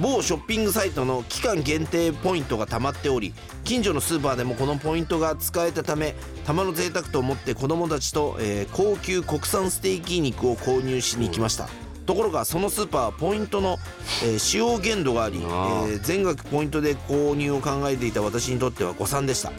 [0.00, 6.14] 某ショッピングサイトの期間限定ポイントが貯まっており近所のスーパーでもこのポイントが使えたため
[6.46, 11.68] たまの贅沢と思って子供たちと、えー高級国産ステーキ肉を購入しに行きました、
[12.06, 13.76] ところがそのスーパーはポイントの、
[14.24, 19.52] えー使用限度があり、えー全額ポイントで購入を考えていた私にとっては誤算でした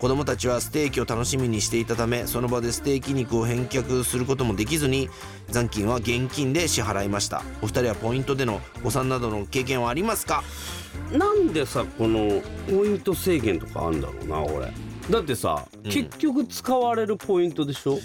[0.00, 5.10] 子供たちはステーキを楽しみにしていたためその場でステーキ肉を返却することもできずに
[5.50, 7.42] 残金は現金で支払いました。
[7.60, 10.42] お二人はポイントでの誤算などの経験はありますか？
[11.12, 14.72] なんでさこのポイント制限とかあんだろうな俺
[15.10, 17.98] だってさ、結局使われるポイントでしょ？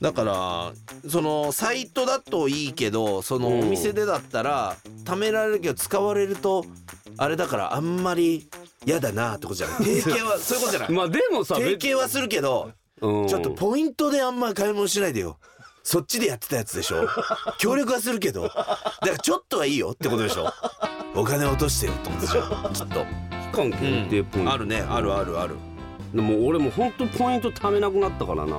[0.00, 0.72] だから
[1.10, 3.60] そのサイトだといいけどそのうん。
[3.62, 6.64] お店でだったら貯められるけど使われると
[7.16, 8.48] あれだからあんまり
[8.86, 9.76] 嫌だなってことじゃない。
[10.00, 10.92] 提携はそういうことじゃない。
[10.92, 13.28] まあでもさ提携はするけどうん。
[13.28, 15.38] ちょっとポイントであんま買い物しないでよ。
[15.82, 17.08] そっちでやってたやつでしょ。
[17.58, 18.42] 協力はするけど。
[18.42, 20.52] だからちょっとはいいよってことでしょ。
[21.14, 22.42] お金落としてよってことでしょ。
[22.72, 23.06] きっと、
[23.52, 24.84] 期間限定ポイント、あるね。
[24.88, 25.56] あるあるある。
[26.14, 28.56] でも俺もほんとポイント貯めなくなったからな。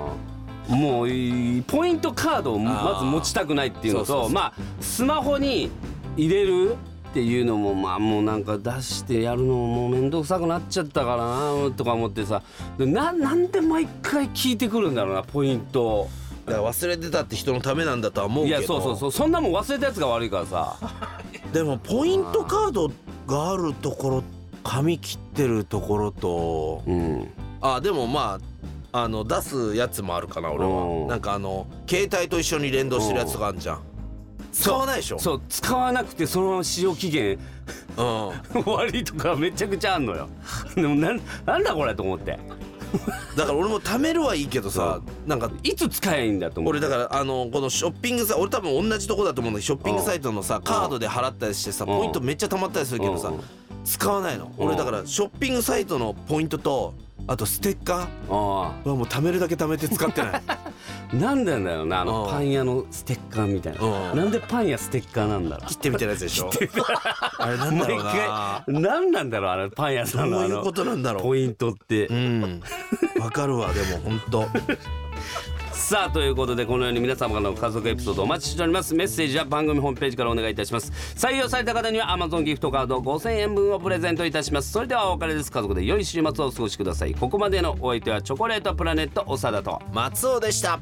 [0.67, 4.29] もういいポイントカードをまず持ちたくないっていうのそうそうそう。
[4.29, 5.69] とまあスマホに
[6.17, 6.75] 入れる
[7.11, 12.41] っていうのもまあもうなんか出してやるのももう面倒くさくなっちゃったからなとか思ってさ。
[12.77, 16.07] でななんで毎回聞いてくるんだろうなポイント
[16.45, 18.61] だから忘れてたって人のためなんだとは思ういけど。
[18.61, 20.77] やそうそうそうそんなもん忘れたやつが悪いからさ。
[21.51, 22.89] でもポイントカード
[23.27, 24.23] があるところ
[24.63, 26.81] 紙切ってるところと。
[26.87, 27.27] うん。
[27.59, 28.39] あでもま
[28.93, 31.01] ああの出すやつもあるかな俺うん。
[31.03, 33.79] はなんかあの携帯と一緒に連動してるやつとかあるじゃん
[34.51, 35.19] 使わないでしょ。
[35.19, 37.39] そう使わなくてそのまま使用期限。
[37.97, 38.53] うん。
[38.63, 40.27] 終わりとかめちゃくちゃあんのよ。
[40.75, 42.37] でもなんなんだこれと思って。
[43.37, 51.97] だから俺も貯めるはいいけどさなんかいつ使えばいいんだと思って俺だからあのこのショッピングサ俺多分同じとこだと思うんだけどショッピングサイトのさカードで払ったりしてさうん。
[51.99, 53.39] ポイントめっちゃ貯まったりするけどさうん。
[53.85, 54.51] 使わないの。
[54.57, 54.67] うん。
[54.67, 56.93] 俺だからショッピングサイトのポイントと
[57.27, 60.41] あとステッカーあはもう貯めるだけ貯めて使ってない。
[60.47, 60.57] あ
[61.13, 62.29] なんでなんだよなあのうん。
[62.29, 63.81] パン屋のステッカーみたいな。
[64.11, 64.17] うん。
[64.17, 66.49] なんでパン屋ステッカーなんだろ切ってみたいなやつでしょ？
[67.39, 68.03] あれなんだろうな。
[68.03, 68.13] 毎
[68.65, 72.07] 回なんなんだろうあれパン屋さんのあのポイントって。
[72.07, 72.61] うん。
[73.19, 74.47] わかるわでも本当
[75.81, 78.95] さあということでこのように皆様からの家族エピソードお待ちしております。
[78.95, 80.89] メッセージは番組ホームページからお願いいたします。
[81.17, 84.71] 採用された方には Amazon ギフトカード5000円分をプレゼントいたします。
[84.71, 85.51] それではお別れです。
[85.51, 87.13] 家族で良い週末をお過ごしください。
[87.13, 89.81] ここまでのお相手はチョコレートプラネット長田と。
[89.91, 90.79] 松尾でした。